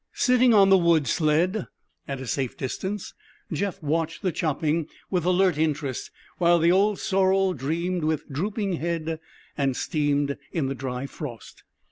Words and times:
Sitting 0.15 0.51
on 0.51 0.69
the 0.69 0.79
wood 0.79 1.05
sled 1.05 1.67
at 2.07 2.19
a 2.19 2.25
safe 2.25 2.57
distance, 2.57 3.13
Jeff 3.53 3.83
watched 3.83 4.23
the 4.23 4.31
chopping 4.31 4.87
with 5.11 5.25
alert 5.25 5.59
interest, 5.59 6.09
while 6.39 6.57
the 6.57 6.71
old 6.71 6.97
sorrel 6.97 7.53
dreamed 7.53 8.03
with 8.03 8.27
drooping 8.27 8.77
head 8.77 9.19
and 9.55 9.77
steamed 9.77 10.37
in 10.51 10.65
the 10.65 10.73
dry 10.73 11.05
frost. 11.05 11.61